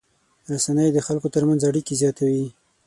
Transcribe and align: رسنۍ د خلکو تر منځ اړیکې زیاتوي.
رسنۍ 0.51 0.89
د 0.93 0.99
خلکو 1.07 1.27
تر 1.35 1.43
منځ 1.49 1.61
اړیکې 1.69 1.93
زیاتوي. 2.01 2.45